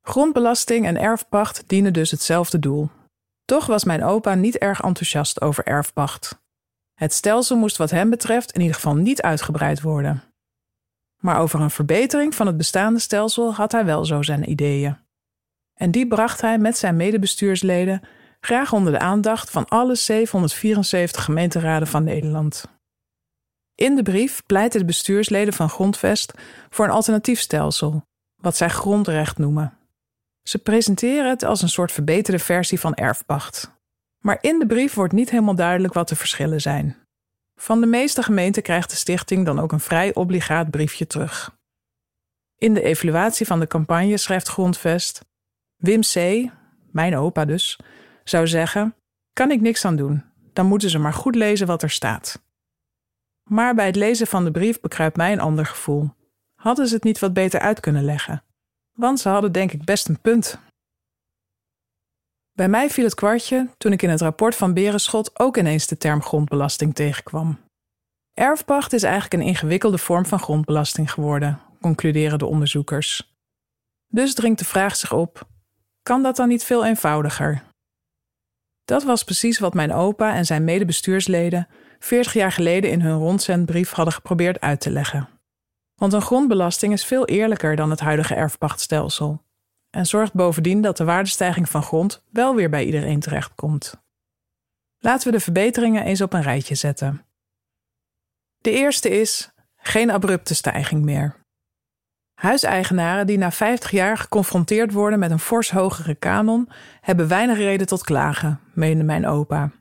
Grondbelasting 0.08 0.86
en 0.86 0.98
erfpacht 0.98 1.64
dienen 1.68 1.94
dus 1.94 2.12
hetzelfde 2.12 2.60
doel. 2.60 2.90
Toch 3.46 3.66
was 3.66 3.84
mijn 3.84 4.04
opa 4.04 4.34
niet 4.34 4.58
erg 4.58 4.82
enthousiast 4.82 5.42
over 5.42 5.64
erfpacht. 5.64 6.42
Het 6.94 7.14
stelsel 7.14 7.58
moest 7.58 7.78
wat 7.78 7.92
hem 7.92 8.10
betreft 8.10 8.52
in 8.52 8.60
ieder 8.62 8.76
geval 8.76 8.96
niet 8.96 9.22
uitgebreid 9.22 9.82
worden. 9.82 10.24
Maar 11.18 11.40
over 11.40 11.62
een 11.62 11.72
verbetering 11.72 12.36
van 12.36 12.48
het 12.48 12.58
bestaande 12.58 13.00
stelsel 13.00 13.54
had 13.54 13.72
hij 13.72 13.86
wel 13.86 14.06
zo 14.06 14.22
zijn 14.22 14.50
ideeën. 14.50 14.98
En 15.74 15.92
die 15.92 16.08
bracht 16.08 16.42
hij 16.42 16.58
met 16.58 16.78
zijn 16.78 16.96
medebestuursleden 16.96 18.02
graag 18.40 18.74
onder 18.74 18.94
de 18.94 19.00
aandacht 19.00 19.50
van 19.50 19.68
alle 19.68 19.96
774 19.96 21.24
gemeenteraden 21.24 21.88
van 21.88 22.04
Nederland. 22.04 22.66
In 23.76 23.96
de 23.96 24.04
brief 24.04 24.46
pleiten 24.46 24.80
de 24.80 24.86
bestuursleden 24.86 25.54
van 25.54 25.70
Grondvest 25.70 26.34
voor 26.70 26.86
een 26.86 26.92
alternatief 26.92 27.40
stelsel, 27.40 28.02
wat 28.36 28.56
zij 28.56 28.70
grondrecht 28.70 29.38
noemen. 29.38 29.77
Ze 30.48 30.58
presenteren 30.58 31.30
het 31.30 31.44
als 31.44 31.62
een 31.62 31.70
soort 31.70 31.92
verbeterde 31.92 32.40
versie 32.40 32.80
van 32.80 32.94
erfpacht. 32.94 33.72
Maar 34.20 34.38
in 34.42 34.60
de 34.60 34.66
brief 34.66 34.94
wordt 34.94 35.14
niet 35.14 35.30
helemaal 35.30 35.56
duidelijk 35.56 35.94
wat 35.94 36.10
de 36.10 36.16
verschillen 36.16 36.62
zijn. 36.62 36.96
Van 37.56 37.80
de 37.80 37.86
meeste 37.86 38.24
gemeenten 38.24 38.64
krijgt 38.64 38.90
de 38.90 38.96
stichting 38.96 39.46
dan 39.46 39.60
ook 39.60 39.72
een 39.72 39.80
vrij 39.80 40.14
obligaat 40.14 40.70
briefje 40.70 41.08
terug. 41.08 41.58
In 42.58 42.74
de 42.74 42.82
evaluatie 42.82 43.46
van 43.46 43.60
de 43.60 43.68
campagne 43.68 44.18
schrijft 44.18 44.48
Grondvest: 44.48 45.26
Wim 45.76 46.02
C., 46.02 46.50
mijn 46.92 47.18
opa 47.18 47.46
dus, 47.46 47.80
zou 48.24 48.48
zeggen: 48.48 48.96
Kan 49.34 49.52
ik 49.52 49.62
niks 49.62 49.86
aan 49.86 49.96
doen. 49.96 50.24
dan 50.54 50.66
moeten 50.66 50.90
ze 50.90 51.00
maar 51.00 51.14
goed 51.14 51.36
lezen 51.36 51.68
wat 51.68 51.84
er 51.84 51.90
staat. 51.90 52.44
Maar 53.44 53.76
bij 53.76 53.86
het 53.86 53.96
lezen 53.96 54.28
van 54.28 54.44
de 54.44 54.52
brief 54.52 54.80
bekruipt 54.80 55.18
mij 55.18 55.32
een 55.32 55.40
ander 55.40 55.66
gevoel. 55.66 56.10
Hadden 56.56 56.88
ze 56.88 56.94
het 56.94 57.04
niet 57.04 57.20
wat 57.20 57.34
beter 57.34 57.60
uit 57.60 57.80
kunnen 57.80 58.04
leggen? 58.04 58.44
Want 58.98 59.20
ze 59.20 59.30
hadden 59.30 59.52
denk 59.52 59.72
ik 59.72 59.84
best 59.84 60.08
een 60.08 60.20
punt. 60.22 60.60
Bij 62.52 62.70
mij 62.70 62.90
viel 62.90 63.04
het 63.04 63.16
kwartje 63.16 63.70
toen 63.78 63.92
ik 63.92 64.02
in 64.02 64.10
het 64.10 64.22
rapport 64.22 64.56
van 64.56 64.74
Berenschot 64.74 65.40
ook 65.40 65.58
ineens 65.58 65.88
de 65.88 65.98
term 65.98 66.22
grondbelasting 66.22 66.96
tegenkwam. 66.96 67.60
Erfpacht 68.34 68.94
is 68.94 69.04
eigenlijk 69.04 69.34
een 69.34 69.50
ingewikkelde 69.50 69.98
vorm 69.98 70.26
van 70.26 70.40
grondbelasting 70.40 71.12
geworden, 71.12 71.60
concluderen 71.82 72.40
de 72.40 72.46
onderzoekers. 72.46 73.36
Dus 74.08 74.34
dringt 74.34 74.60
de 74.60 74.66
vraag 74.66 74.96
zich 74.96 75.14
op: 75.14 75.48
kan 76.02 76.24
dat 76.24 76.36
dan 76.36 76.48
niet 76.48 76.64
veel 76.64 76.86
eenvoudiger? 76.86 77.64
Dat 78.86 79.04
was 79.04 79.24
precies 79.24 79.60
wat 79.60 79.74
mijn 79.74 79.94
opa 79.94 80.34
en 80.34 80.46
zijn 80.46 80.64
medebestuursleden 80.64 81.68
40 82.00 82.34
jaar 82.34 82.52
geleden 82.52 82.92
in 82.92 83.02
hun 83.02 83.18
rondzendbrief 83.18 83.92
hadden 83.92 84.14
geprobeerd 84.14 84.62
uit 84.62 84.80
te 84.80 84.90
leggen. 84.90 85.37
Want 85.98 86.14
een 86.14 86.22
grondbelasting 86.22 86.94
is 86.94 87.06
veel 87.06 87.26
eerlijker 87.26 87.76
dan 87.76 87.90
het 87.90 88.00
huidige 88.00 88.36
erfpachtstelsel 88.36 89.42
en 89.90 90.06
zorgt 90.06 90.34
bovendien 90.34 90.82
dat 90.82 90.98
de 90.98 91.04
waardestijging 91.04 91.70
van 91.70 91.84
grond 91.84 92.24
wel 92.30 92.56
weer 92.56 92.70
bij 92.70 92.86
iedereen 92.86 93.20
terechtkomt. 93.20 94.02
Laten 95.00 95.28
we 95.28 95.38
de 95.38 95.44
verbeteringen 95.44 96.04
eens 96.04 96.22
op 96.22 96.34
een 96.34 96.42
rijtje 96.42 96.76
zetten. 96.76 97.26
De 98.58 98.72
eerste 98.72 99.10
is 99.10 99.52
geen 99.78 100.10
abrupte 100.10 100.56
stijging 100.56 101.04
meer. 101.04 101.36
Huiseigenaren 102.34 103.28
die 103.28 103.38
na 103.38 103.52
50 103.52 103.92
jaar 103.92 104.18
geconfronteerd 104.18 104.92
worden 104.92 105.20
met 105.20 105.32
een 105.32 105.40
fors 105.40 105.72
hogere 105.72 106.16
kanon, 106.16 106.70
hebben 107.02 107.28
weinig 107.28 107.58
reden 107.58 107.88
tot 107.88 108.04
klagen, 108.04 108.60
meende 108.74 109.04
mijn 109.04 109.28
opa. 109.28 109.72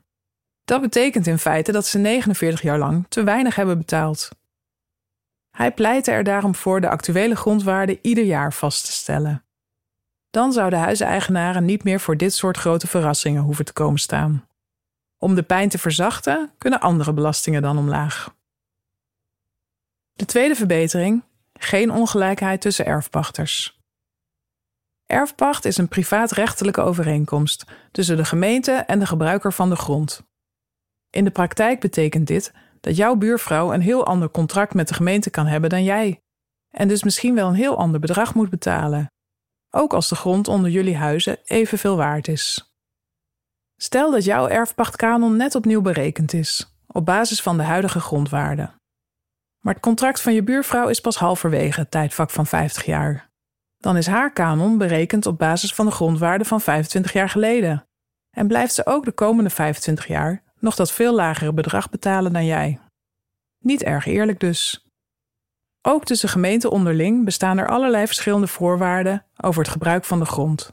Dat 0.65 0.81
betekent 0.81 1.27
in 1.27 1.37
feite 1.37 1.71
dat 1.71 1.85
ze 1.85 1.97
49 1.97 2.61
jaar 2.61 2.77
lang 2.77 3.05
te 3.09 3.23
weinig 3.23 3.55
hebben 3.55 3.77
betaald. 3.77 4.29
Hij 5.57 5.71
pleitte 5.71 6.11
er 6.11 6.23
daarom 6.23 6.55
voor 6.55 6.81
de 6.81 6.89
actuele 6.89 7.35
grondwaarde 7.35 7.99
ieder 8.01 8.23
jaar 8.23 8.53
vast 8.53 8.85
te 8.85 8.91
stellen. 8.91 9.43
Dan 10.29 10.51
zouden 10.53 10.79
huiseigenaren 10.79 11.65
niet 11.65 11.83
meer 11.83 11.99
voor 11.99 12.17
dit 12.17 12.33
soort 12.33 12.57
grote 12.57 12.87
verrassingen 12.87 13.41
hoeven 13.41 13.65
te 13.65 13.73
komen 13.73 13.99
staan. 13.99 14.47
Om 15.17 15.35
de 15.35 15.43
pijn 15.43 15.69
te 15.69 15.77
verzachten 15.77 16.51
kunnen 16.57 16.79
andere 16.79 17.13
belastingen 17.13 17.61
dan 17.61 17.77
omlaag. 17.77 18.35
De 20.13 20.25
tweede 20.25 20.55
verbetering: 20.55 21.23
geen 21.53 21.91
ongelijkheid 21.91 22.61
tussen 22.61 22.85
erfpachters. 22.85 23.81
Erfpacht 25.05 25.65
is 25.65 25.77
een 25.77 25.87
privaatrechtelijke 25.87 26.81
overeenkomst 26.81 27.65
tussen 27.91 28.17
de 28.17 28.25
gemeente 28.25 28.71
en 28.71 28.99
de 28.99 29.05
gebruiker 29.05 29.53
van 29.53 29.69
de 29.69 29.75
grond. 29.75 30.23
In 31.09 31.23
de 31.23 31.31
praktijk 31.31 31.79
betekent 31.79 32.27
dit 32.27 32.53
dat 32.87 32.95
jouw 32.95 33.15
buurvrouw 33.15 33.73
een 33.73 33.81
heel 33.81 34.05
ander 34.05 34.29
contract 34.29 34.73
met 34.73 34.87
de 34.87 34.93
gemeente 34.93 35.29
kan 35.29 35.45
hebben 35.45 35.69
dan 35.69 35.83
jij, 35.83 36.21
en 36.69 36.87
dus 36.87 37.03
misschien 37.03 37.35
wel 37.35 37.47
een 37.47 37.55
heel 37.55 37.77
ander 37.77 37.99
bedrag 37.99 38.33
moet 38.33 38.49
betalen, 38.49 39.11
ook 39.69 39.93
als 39.93 40.09
de 40.09 40.15
grond 40.15 40.47
onder 40.47 40.71
jullie 40.71 40.95
huizen 40.95 41.37
evenveel 41.43 41.95
waard 41.95 42.27
is. 42.27 42.75
Stel 43.75 44.11
dat 44.11 44.23
jouw 44.23 44.47
erfpachtkanon 44.47 45.37
net 45.37 45.55
opnieuw 45.55 45.81
berekend 45.81 46.33
is, 46.33 46.77
op 46.87 47.05
basis 47.05 47.41
van 47.41 47.57
de 47.57 47.63
huidige 47.63 47.99
grondwaarde. 47.99 48.71
Maar 49.59 49.73
het 49.73 49.83
contract 49.83 50.21
van 50.21 50.33
je 50.33 50.43
buurvrouw 50.43 50.87
is 50.87 50.99
pas 50.99 51.17
halverwege 51.17 51.79
het 51.79 51.91
tijdvak 51.91 52.29
van 52.29 52.45
50 52.45 52.85
jaar. 52.85 53.29
Dan 53.77 53.97
is 53.97 54.07
haar 54.07 54.33
kanon 54.33 54.77
berekend 54.77 55.25
op 55.25 55.37
basis 55.37 55.73
van 55.73 55.85
de 55.85 55.91
grondwaarde 55.91 56.45
van 56.45 56.61
25 56.61 57.13
jaar 57.13 57.29
geleden. 57.29 57.87
En 58.31 58.47
blijft 58.47 58.73
ze 58.73 58.85
ook 58.85 59.05
de 59.05 59.11
komende 59.11 59.49
25 59.49 60.07
jaar 60.07 60.45
nog 60.59 60.75
dat 60.75 60.91
veel 60.91 61.15
lagere 61.15 61.53
bedrag 61.53 61.89
betalen 61.89 62.33
dan 62.33 62.45
jij. 62.45 62.79
Niet 63.59 63.83
erg 63.83 64.05
eerlijk 64.05 64.39
dus. 64.39 64.85
Ook 65.81 66.05
tussen 66.05 66.29
gemeenten 66.29 66.71
onderling 66.71 67.25
bestaan 67.25 67.57
er 67.57 67.67
allerlei 67.67 68.05
verschillende 68.05 68.47
voorwaarden 68.47 69.25
over 69.37 69.61
het 69.61 69.71
gebruik 69.71 70.05
van 70.05 70.19
de 70.19 70.25
grond. 70.25 70.71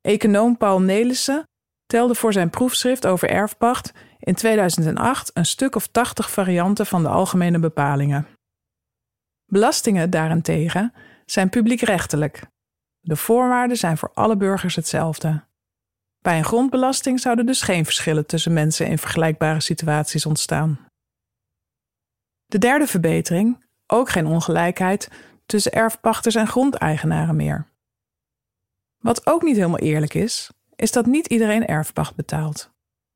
Econoom 0.00 0.56
Paul 0.56 0.80
Nelissen 0.80 1.48
telde 1.86 2.14
voor 2.14 2.32
zijn 2.32 2.50
proefschrift 2.50 3.06
over 3.06 3.30
erfpacht 3.30 3.92
in 4.18 4.34
2008 4.34 5.30
een 5.34 5.46
stuk 5.46 5.74
of 5.74 5.86
80 5.86 6.30
varianten 6.30 6.86
van 6.86 7.02
de 7.02 7.08
algemene 7.08 7.58
bepalingen. 7.58 8.26
Belastingen 9.44 10.10
daarentegen 10.10 10.92
zijn 11.24 11.48
publiekrechtelijk. 11.48 12.46
De 13.00 13.16
voorwaarden 13.16 13.76
zijn 13.76 13.98
voor 13.98 14.10
alle 14.14 14.36
burgers 14.36 14.76
hetzelfde. 14.76 15.44
Bij 16.26 16.38
een 16.38 16.44
grondbelasting 16.44 17.20
zouden 17.20 17.46
dus 17.46 17.62
geen 17.62 17.84
verschillen 17.84 18.26
tussen 18.26 18.52
mensen 18.52 18.86
in 18.86 18.98
vergelijkbare 18.98 19.60
situaties 19.60 20.26
ontstaan. 20.26 20.86
De 22.46 22.58
derde 22.58 22.86
verbetering, 22.86 23.64
ook 23.86 24.10
geen 24.10 24.26
ongelijkheid 24.26 25.10
tussen 25.44 25.72
erfpachters 25.72 26.34
en 26.34 26.46
grondeigenaren 26.46 27.36
meer. 27.36 27.66
Wat 28.98 29.26
ook 29.26 29.42
niet 29.42 29.56
helemaal 29.56 29.78
eerlijk 29.78 30.14
is, 30.14 30.50
is 30.76 30.92
dat 30.92 31.06
niet 31.06 31.26
iedereen 31.26 31.66
erfpacht 31.66 32.14
betaalt. 32.14 32.70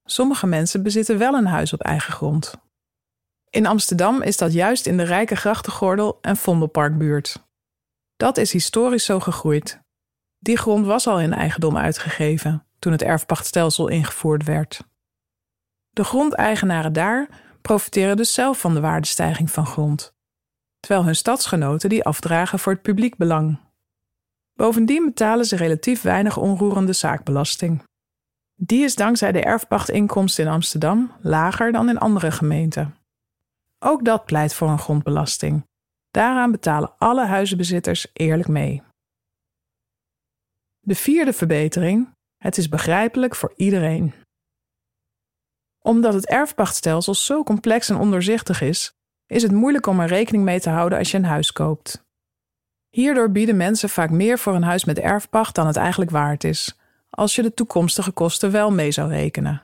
Sommige 0.05 0.47
mensen 0.47 0.83
bezitten 0.83 1.19
wel 1.19 1.35
een 1.35 1.47
huis 1.47 1.73
op 1.73 1.81
eigen 1.81 2.13
grond. 2.13 2.55
In 3.49 3.67
Amsterdam 3.67 4.23
is 4.23 4.37
dat 4.37 4.53
juist 4.53 4.87
in 4.87 4.97
de 4.97 5.05
rijke 5.05 5.37
grachtengordel 5.37 6.19
en 6.21 6.37
Vondelparkbuurt. 6.37 7.49
Dat 8.17 8.37
is 8.37 8.53
historisch 8.53 9.05
zo 9.05 9.21
gegroeid. 9.21 9.81
Die 10.39 10.57
grond 10.57 10.87
was 10.87 11.07
al 11.07 11.21
in 11.21 11.33
eigendom 11.33 11.77
uitgegeven 11.77 12.65
toen 12.81 12.93
het 12.93 13.03
erfpachtstelsel 13.03 13.89
ingevoerd 13.89 14.45
werd. 14.45 14.85
De 15.91 16.05
grondeigenaren 16.05 16.93
daar 16.93 17.29
profiteren 17.63 18.17
dus 18.17 18.35
zelf 18.35 18.61
van 18.61 18.75
de 18.75 18.81
waardestijging 18.81 19.51
van 19.51 19.67
grond, 19.67 20.15
terwijl 20.81 21.05
hun 21.05 21.17
stadsgenoten 21.17 21.89
die 21.89 22.05
afdragen 22.05 22.59
voor 22.59 22.73
het 22.73 22.83
publiek 22.83 23.17
belang. 23.17 23.59
Bovendien 24.55 25.05
betalen 25.05 25.45
ze 25.45 25.57
relatief 25.57 26.03
weinig 26.03 26.37
onroerende 26.37 26.93
zaakbelasting. 26.93 27.83
Die 28.55 28.85
is 28.85 28.95
dankzij 28.95 29.33
de 29.33 29.43
erfpachtinkomsten 29.43 30.45
in 30.45 30.51
Amsterdam 30.51 31.13
lager 31.21 31.73
dan 31.73 31.89
in 31.89 31.99
andere 31.99 32.31
gemeenten. 32.31 32.97
Ook 33.79 34.05
dat 34.05 34.25
pleit 34.25 34.55
voor 34.55 34.69
een 34.69 34.79
grondbelasting. 34.79 35.69
Daaraan 36.11 36.51
betalen 36.51 36.93
alle 36.99 37.27
huizenbezitters 37.27 38.07
eerlijk 38.13 38.49
mee. 38.49 38.83
De 40.81 40.95
vierde 40.95 41.33
verbetering: 41.33 42.09
het 42.41 42.59
is 42.59 42.69
begrijpelijk 42.69 43.35
voor 43.35 43.53
iedereen. 43.57 44.15
Omdat 45.79 46.15
het 46.15 46.27
erfpachtstelsel 46.27 47.15
zo 47.15 47.43
complex 47.43 47.89
en 47.89 47.97
ondoorzichtig 47.97 48.61
is, 48.61 48.93
is 49.27 49.43
het 49.43 49.53
moeilijk 49.53 49.87
om 49.87 50.01
er 50.01 50.09
rekening 50.09 50.45
mee 50.45 50.61
te 50.61 50.71
houden 50.71 50.99
als 50.99 51.11
je 51.11 51.17
een 51.17 51.25
huis 51.25 51.53
koopt. 51.53 52.05
Hierdoor 52.89 53.31
bieden 53.31 53.57
mensen 53.57 53.89
vaak 53.89 54.11
meer 54.11 54.39
voor 54.39 54.55
een 54.55 54.63
huis 54.63 54.85
met 54.85 54.99
erfpacht 54.99 55.55
dan 55.55 55.67
het 55.67 55.77
eigenlijk 55.77 56.11
waard 56.11 56.45
is, 56.45 56.79
als 57.11 57.35
je 57.35 57.43
de 57.43 57.55
toekomstige 57.55 58.11
kosten 58.11 58.51
wel 58.51 58.73
mee 58.73 58.91
zou 58.91 59.09
rekenen. 59.09 59.63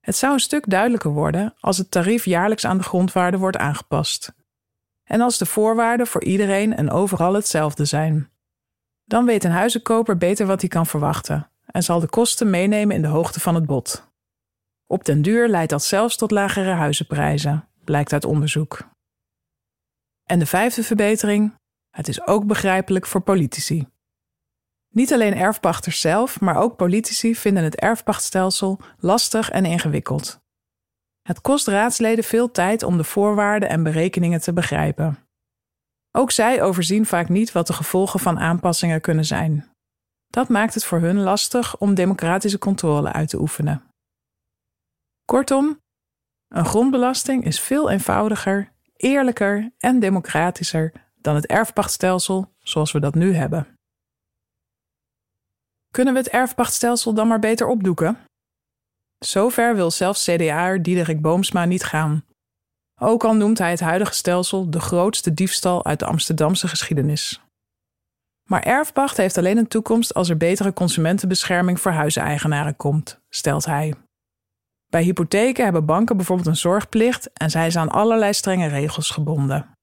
Het 0.00 0.16
zou 0.16 0.32
een 0.32 0.40
stuk 0.40 0.70
duidelijker 0.70 1.10
worden 1.10 1.54
als 1.60 1.78
het 1.78 1.90
tarief 1.90 2.24
jaarlijks 2.24 2.66
aan 2.66 2.78
de 2.78 2.84
grondwaarde 2.84 3.38
wordt 3.38 3.56
aangepast. 3.56 4.32
En 5.04 5.20
als 5.20 5.38
de 5.38 5.46
voorwaarden 5.46 6.06
voor 6.06 6.24
iedereen 6.24 6.76
en 6.76 6.90
overal 6.90 7.34
hetzelfde 7.34 7.84
zijn. 7.84 8.30
Dan 9.04 9.24
weet 9.24 9.44
een 9.44 9.50
huizenkoper 9.50 10.16
beter 10.16 10.46
wat 10.46 10.60
hij 10.60 10.70
kan 10.70 10.86
verwachten 10.86 11.50
en 11.76 11.82
zal 11.82 12.00
de 12.00 12.08
kosten 12.08 12.50
meenemen 12.50 12.96
in 12.96 13.02
de 13.02 13.08
hoogte 13.08 13.40
van 13.40 13.54
het 13.54 13.66
bod. 13.66 14.08
Op 14.86 15.04
den 15.04 15.22
duur 15.22 15.48
leidt 15.48 15.70
dat 15.70 15.84
zelfs 15.84 16.16
tot 16.16 16.30
lagere 16.30 16.70
huizenprijzen, 16.70 17.68
blijkt 17.84 18.12
uit 18.12 18.24
onderzoek. 18.24 18.88
En 20.24 20.38
de 20.38 20.46
vijfde 20.46 20.82
verbetering: 20.82 21.54
het 21.90 22.08
is 22.08 22.26
ook 22.26 22.46
begrijpelijk 22.46 23.06
voor 23.06 23.20
politici. 23.20 23.86
Niet 24.88 25.12
alleen 25.12 25.34
erfpachters 25.34 26.00
zelf, 26.00 26.40
maar 26.40 26.56
ook 26.56 26.76
politici 26.76 27.34
vinden 27.34 27.64
het 27.64 27.80
erfpachtstelsel 27.80 28.80
lastig 28.98 29.50
en 29.50 29.64
ingewikkeld. 29.64 30.38
Het 31.22 31.40
kost 31.40 31.66
raadsleden 31.66 32.24
veel 32.24 32.50
tijd 32.50 32.82
om 32.82 32.96
de 32.96 33.04
voorwaarden 33.04 33.68
en 33.68 33.82
berekeningen 33.82 34.40
te 34.40 34.52
begrijpen. 34.52 35.18
Ook 36.12 36.30
zij 36.30 36.62
overzien 36.62 37.06
vaak 37.06 37.28
niet 37.28 37.52
wat 37.52 37.66
de 37.66 37.72
gevolgen 37.72 38.20
van 38.20 38.38
aanpassingen 38.38 39.00
kunnen 39.00 39.24
zijn. 39.24 39.75
Dat 40.26 40.48
maakt 40.48 40.74
het 40.74 40.84
voor 40.84 41.00
hun 41.00 41.20
lastig 41.20 41.78
om 41.78 41.94
democratische 41.94 42.58
controle 42.58 43.12
uit 43.12 43.28
te 43.28 43.40
oefenen. 43.40 43.82
Kortom, 45.24 45.80
een 46.48 46.64
grondbelasting 46.64 47.44
is 47.44 47.60
veel 47.60 47.90
eenvoudiger, 47.90 48.72
eerlijker 48.96 49.72
en 49.78 50.00
democratischer 50.00 50.92
dan 51.14 51.34
het 51.34 51.46
erfpachtstelsel 51.46 52.52
zoals 52.58 52.92
we 52.92 53.00
dat 53.00 53.14
nu 53.14 53.34
hebben. 53.34 53.66
Kunnen 55.92 56.14
we 56.14 56.18
het 56.18 56.28
erfpachtstelsel 56.28 57.14
dan 57.14 57.28
maar 57.28 57.38
beter 57.38 57.66
opdoeken? 57.66 58.18
Zover 59.18 59.74
wil 59.74 59.90
zelfs 59.90 60.24
CDA'er 60.24 60.82
Diederik 60.82 61.20
Boomsma 61.20 61.64
niet 61.64 61.84
gaan. 61.84 62.24
Ook 63.00 63.24
al 63.24 63.34
noemt 63.34 63.58
hij 63.58 63.70
het 63.70 63.80
huidige 63.80 64.14
stelsel 64.14 64.70
de 64.70 64.80
grootste 64.80 65.34
diefstal 65.34 65.84
uit 65.84 65.98
de 65.98 66.06
Amsterdamse 66.06 66.68
geschiedenis. 66.68 67.40
Maar 68.46 68.62
erfpacht 68.62 69.16
heeft 69.16 69.38
alleen 69.38 69.56
een 69.56 69.68
toekomst 69.68 70.14
als 70.14 70.28
er 70.28 70.36
betere 70.36 70.72
consumentenbescherming 70.72 71.80
voor 71.80 71.92
huiseigenaren 71.92 72.76
komt, 72.76 73.20
stelt 73.28 73.64
hij. 73.64 73.94
Bij 74.86 75.02
hypotheken 75.02 75.64
hebben 75.64 75.84
banken 75.84 76.16
bijvoorbeeld 76.16 76.48
een 76.48 76.56
zorgplicht 76.56 77.32
en 77.32 77.50
zijn 77.50 77.78
aan 77.78 77.88
allerlei 77.88 78.32
strenge 78.32 78.66
regels 78.68 79.10
gebonden. 79.10 79.76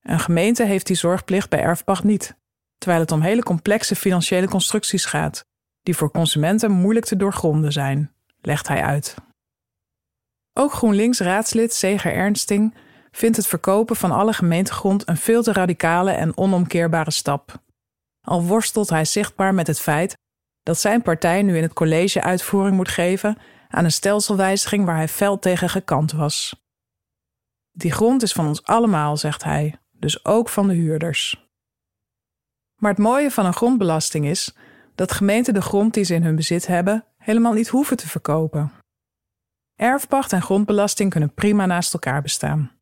Een 0.00 0.20
gemeente 0.20 0.64
heeft 0.64 0.86
die 0.86 0.96
zorgplicht 0.96 1.50
bij 1.50 1.60
erfpacht 1.60 2.04
niet, 2.04 2.36
terwijl 2.78 3.00
het 3.00 3.12
om 3.12 3.20
hele 3.20 3.42
complexe 3.42 3.96
financiële 3.96 4.48
constructies 4.48 5.04
gaat, 5.04 5.44
die 5.82 5.96
voor 5.96 6.10
consumenten 6.10 6.70
moeilijk 6.70 7.06
te 7.06 7.16
doorgronden 7.16 7.72
zijn, 7.72 8.12
legt 8.40 8.68
hij 8.68 8.82
uit. 8.82 9.14
Ook 10.52 10.72
GroenLinks-raadslid 10.72 11.74
Seger 11.74 12.12
Ernsting 12.12 12.74
vindt 13.10 13.36
het 13.36 13.46
verkopen 13.46 13.96
van 13.96 14.10
alle 14.10 14.32
gemeentegrond 14.32 15.08
een 15.08 15.16
veel 15.16 15.42
te 15.42 15.52
radicale 15.52 16.10
en 16.10 16.36
onomkeerbare 16.36 17.10
stap. 17.10 17.66
Al 18.28 18.44
worstelt 18.44 18.90
hij 18.90 19.04
zichtbaar 19.04 19.54
met 19.54 19.66
het 19.66 19.80
feit 19.80 20.18
dat 20.62 20.78
zijn 20.78 21.02
partij 21.02 21.42
nu 21.42 21.56
in 21.56 21.62
het 21.62 21.72
college 21.72 22.22
uitvoering 22.22 22.76
moet 22.76 22.88
geven 22.88 23.38
aan 23.68 23.84
een 23.84 23.92
stelselwijziging 23.92 24.84
waar 24.84 24.96
hij 24.96 25.08
fel 25.08 25.38
tegen 25.38 25.68
gekant 25.68 26.12
was. 26.12 26.62
Die 27.70 27.92
grond 27.92 28.22
is 28.22 28.32
van 28.32 28.46
ons 28.46 28.64
allemaal, 28.64 29.16
zegt 29.16 29.44
hij, 29.44 29.78
dus 29.90 30.24
ook 30.24 30.48
van 30.48 30.68
de 30.68 30.74
huurders. 30.74 31.48
Maar 32.76 32.90
het 32.90 33.00
mooie 33.00 33.30
van 33.30 33.46
een 33.46 33.54
grondbelasting 33.54 34.26
is 34.26 34.56
dat 34.94 35.12
gemeenten 35.12 35.54
de 35.54 35.62
grond 35.62 35.94
die 35.94 36.04
ze 36.04 36.14
in 36.14 36.22
hun 36.22 36.36
bezit 36.36 36.66
hebben 36.66 37.04
helemaal 37.16 37.52
niet 37.52 37.68
hoeven 37.68 37.96
te 37.96 38.08
verkopen. 38.08 38.72
Erfpacht 39.74 40.32
en 40.32 40.42
grondbelasting 40.42 41.10
kunnen 41.10 41.34
prima 41.34 41.66
naast 41.66 41.92
elkaar 41.92 42.22
bestaan. 42.22 42.77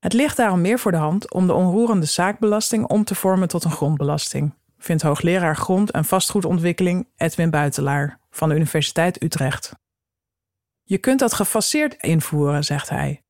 Het 0.00 0.12
ligt 0.12 0.36
daarom 0.36 0.60
meer 0.60 0.78
voor 0.78 0.90
de 0.90 0.98
hand 0.98 1.32
om 1.32 1.46
de 1.46 1.52
onroerende 1.52 2.06
zaakbelasting 2.06 2.86
om 2.86 3.04
te 3.04 3.14
vormen 3.14 3.48
tot 3.48 3.64
een 3.64 3.70
grondbelasting, 3.70 4.54
vindt 4.78 5.02
hoogleraar 5.02 5.56
grond- 5.56 5.90
en 5.90 6.04
vastgoedontwikkeling 6.04 7.08
Edwin 7.16 7.50
Buitelaar 7.50 8.18
van 8.30 8.48
de 8.48 8.54
Universiteit 8.54 9.22
Utrecht. 9.22 9.72
Je 10.82 10.98
kunt 10.98 11.18
dat 11.18 11.34
gefaseerd 11.34 11.94
invoeren, 12.02 12.64
zegt 12.64 12.88
hij. 12.88 13.22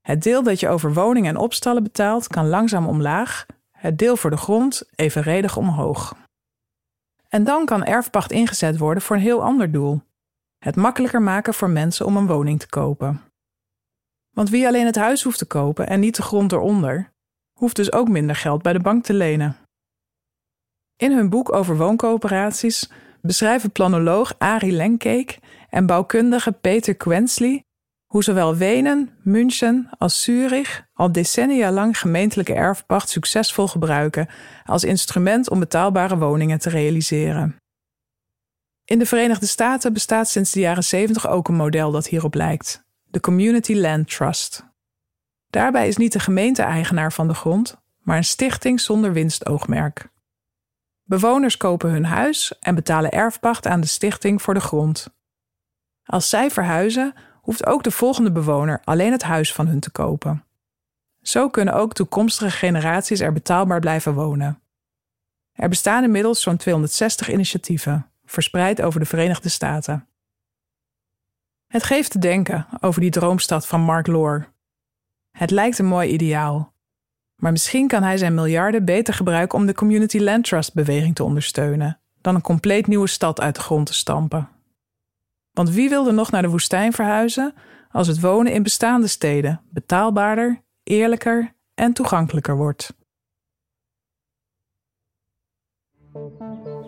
Het 0.00 0.22
deel 0.22 0.42
dat 0.42 0.60
je 0.60 0.68
over 0.68 0.94
woningen 0.94 1.30
en 1.30 1.40
opstallen 1.40 1.82
betaalt 1.82 2.26
kan 2.26 2.48
langzaam 2.48 2.86
omlaag, 2.86 3.46
het 3.70 3.98
deel 3.98 4.16
voor 4.16 4.30
de 4.30 4.36
grond 4.36 4.82
evenredig 4.94 5.56
omhoog. 5.56 6.14
En 7.28 7.44
dan 7.44 7.64
kan 7.64 7.84
erfpacht 7.84 8.32
ingezet 8.32 8.78
worden 8.78 9.02
voor 9.02 9.16
een 9.16 9.22
heel 9.22 9.42
ander 9.42 9.72
doel: 9.72 10.02
het 10.58 10.76
makkelijker 10.76 11.22
maken 11.22 11.54
voor 11.54 11.70
mensen 11.70 12.06
om 12.06 12.16
een 12.16 12.26
woning 12.26 12.60
te 12.60 12.68
kopen. 12.68 13.29
Want 14.30 14.50
wie 14.50 14.66
alleen 14.66 14.86
het 14.86 14.96
huis 14.96 15.22
hoeft 15.22 15.38
te 15.38 15.46
kopen 15.46 15.86
en 15.86 16.00
niet 16.00 16.16
de 16.16 16.22
grond 16.22 16.52
eronder, 16.52 17.12
hoeft 17.52 17.76
dus 17.76 17.92
ook 17.92 18.08
minder 18.08 18.36
geld 18.36 18.62
bij 18.62 18.72
de 18.72 18.80
bank 18.80 19.04
te 19.04 19.12
lenen. 19.12 19.56
In 20.96 21.12
hun 21.12 21.28
boek 21.28 21.52
over 21.52 21.76
wooncoöperaties 21.76 22.90
beschrijven 23.20 23.72
planoloog 23.72 24.34
Arie 24.38 24.72
Lenkeek 24.72 25.38
en 25.68 25.86
bouwkundige 25.86 26.52
Peter 26.52 26.94
Quensley 26.94 27.64
hoe 28.10 28.24
zowel 28.24 28.56
Wenen, 28.56 29.10
München 29.22 29.90
als 29.98 30.22
Zurich 30.22 30.86
al 30.92 31.12
decennia 31.12 31.70
lang 31.70 31.98
gemeentelijke 31.98 32.54
erfpacht 32.54 33.08
succesvol 33.08 33.68
gebruiken 33.68 34.28
als 34.64 34.84
instrument 34.84 35.50
om 35.50 35.58
betaalbare 35.58 36.18
woningen 36.18 36.58
te 36.58 36.70
realiseren. 36.70 37.56
In 38.84 38.98
de 38.98 39.06
Verenigde 39.06 39.46
Staten 39.46 39.92
bestaat 39.92 40.28
sinds 40.28 40.52
de 40.52 40.60
jaren 40.60 40.84
70 40.84 41.28
ook 41.28 41.48
een 41.48 41.54
model 41.54 41.90
dat 41.90 42.06
hierop 42.06 42.34
lijkt: 42.34 42.82
de 43.10 43.20
Community 43.20 43.74
Land 43.74 44.10
Trust. 44.10 44.64
Daarbij 45.48 45.88
is 45.88 45.96
niet 45.96 46.12
de 46.12 46.20
gemeente 46.20 46.62
eigenaar 46.62 47.12
van 47.12 47.28
de 47.28 47.34
grond, 47.34 47.76
maar 47.98 48.16
een 48.16 48.24
stichting 48.24 48.80
zonder 48.80 49.12
winstoogmerk. 49.12 50.08
Bewoners 51.02 51.56
kopen 51.56 51.90
hun 51.90 52.04
huis 52.04 52.58
en 52.60 52.74
betalen 52.74 53.10
erfpacht 53.10 53.66
aan 53.66 53.80
de 53.80 53.86
stichting 53.86 54.42
voor 54.42 54.54
de 54.54 54.60
grond. 54.60 55.14
Als 56.04 56.28
zij 56.28 56.50
verhuizen, 56.50 57.14
hoeft 57.40 57.66
ook 57.66 57.82
de 57.82 57.90
volgende 57.90 58.32
bewoner 58.32 58.80
alleen 58.84 59.12
het 59.12 59.22
huis 59.22 59.52
van 59.52 59.66
hun 59.66 59.80
te 59.80 59.90
kopen. 59.90 60.44
Zo 61.22 61.48
kunnen 61.48 61.74
ook 61.74 61.92
toekomstige 61.92 62.50
generaties 62.50 63.20
er 63.20 63.32
betaalbaar 63.32 63.80
blijven 63.80 64.14
wonen. 64.14 64.62
Er 65.52 65.68
bestaan 65.68 66.04
inmiddels 66.04 66.42
zo'n 66.42 66.56
260 66.56 67.30
initiatieven, 67.30 68.10
verspreid 68.24 68.82
over 68.82 69.00
de 69.00 69.06
Verenigde 69.06 69.48
Staten. 69.48 70.09
Het 71.70 71.84
geeft 71.84 72.10
te 72.10 72.18
denken 72.18 72.66
over 72.80 73.00
die 73.00 73.10
droomstad 73.10 73.66
van 73.66 73.80
Mark 73.80 74.06
Lohr. 74.06 74.52
Het 75.30 75.50
lijkt 75.50 75.78
een 75.78 75.86
mooi 75.86 76.08
ideaal, 76.08 76.74
maar 77.36 77.52
misschien 77.52 77.88
kan 77.88 78.02
hij 78.02 78.16
zijn 78.16 78.34
miljarden 78.34 78.84
beter 78.84 79.14
gebruiken 79.14 79.58
om 79.58 79.66
de 79.66 79.74
Community 79.74 80.18
Land 80.18 80.44
Trust 80.44 80.74
beweging 80.74 81.14
te 81.14 81.24
ondersteunen 81.24 82.00
dan 82.20 82.34
een 82.34 82.40
compleet 82.40 82.86
nieuwe 82.86 83.06
stad 83.06 83.40
uit 83.40 83.54
de 83.54 83.60
grond 83.60 83.86
te 83.86 83.94
stampen. 83.94 84.48
Want 85.52 85.70
wie 85.70 85.88
wil 85.88 86.06
er 86.06 86.14
nog 86.14 86.30
naar 86.30 86.42
de 86.42 86.48
woestijn 86.48 86.92
verhuizen 86.92 87.54
als 87.90 88.06
het 88.06 88.20
wonen 88.20 88.52
in 88.52 88.62
bestaande 88.62 89.06
steden 89.06 89.60
betaalbaarder, 89.70 90.62
eerlijker 90.82 91.54
en 91.74 91.92
toegankelijker 91.92 92.56
wordt? 92.56 92.94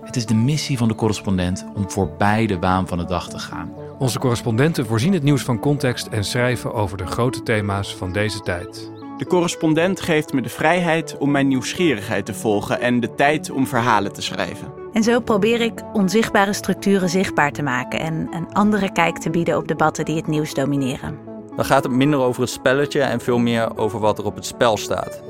Het 0.04 0.16
is 0.16 0.26
de 0.26 0.34
missie 0.34 0.78
van 0.78 0.88
de 0.88 0.94
correspondent 0.94 1.66
om 1.74 1.90
voorbij 1.90 2.46
de 2.46 2.58
waan 2.58 2.88
van 2.88 2.98
de 2.98 3.04
dag 3.04 3.28
te 3.28 3.38
gaan. 3.38 3.81
Onze 4.02 4.18
correspondenten 4.18 4.86
voorzien 4.86 5.12
het 5.12 5.22
nieuws 5.22 5.42
van 5.42 5.60
context 5.60 6.06
en 6.06 6.24
schrijven 6.24 6.74
over 6.74 6.96
de 6.96 7.06
grote 7.06 7.42
thema's 7.42 7.96
van 7.96 8.12
deze 8.12 8.40
tijd. 8.40 8.92
De 9.16 9.26
correspondent 9.26 10.00
geeft 10.00 10.32
me 10.32 10.40
de 10.40 10.48
vrijheid 10.48 11.18
om 11.18 11.30
mijn 11.30 11.48
nieuwsgierigheid 11.48 12.26
te 12.26 12.34
volgen 12.34 12.80
en 12.80 13.00
de 13.00 13.14
tijd 13.14 13.50
om 13.50 13.66
verhalen 13.66 14.12
te 14.12 14.22
schrijven. 14.22 14.72
En 14.92 15.02
zo 15.02 15.20
probeer 15.20 15.60
ik 15.60 15.82
onzichtbare 15.92 16.52
structuren 16.52 17.08
zichtbaar 17.08 17.52
te 17.52 17.62
maken 17.62 18.00
en 18.00 18.28
een 18.30 18.52
andere 18.52 18.92
kijk 18.92 19.18
te 19.18 19.30
bieden 19.30 19.56
op 19.56 19.68
debatten 19.68 20.04
die 20.04 20.16
het 20.16 20.26
nieuws 20.26 20.54
domineren. 20.54 21.18
Dan 21.56 21.64
gaat 21.64 21.84
het 21.84 21.92
minder 21.92 22.20
over 22.20 22.40
het 22.40 22.50
spelletje 22.50 23.00
en 23.00 23.20
veel 23.20 23.38
meer 23.38 23.76
over 23.76 24.00
wat 24.00 24.18
er 24.18 24.24
op 24.24 24.34
het 24.34 24.46
spel 24.46 24.76
staat. 24.76 25.22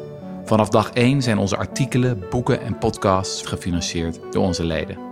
Vanaf 0.45 0.69
dag 0.69 0.91
1 0.91 1.23
zijn 1.23 1.39
onze 1.39 1.57
artikelen, 1.57 2.25
boeken 2.31 2.61
en 2.61 2.79
podcasts 2.79 3.43
gefinancierd 3.43 4.21
door 4.31 4.45
onze 4.45 4.65
leden. 4.65 5.12